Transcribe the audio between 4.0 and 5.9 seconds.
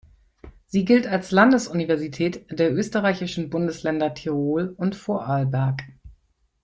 Tirol und Vorarlberg.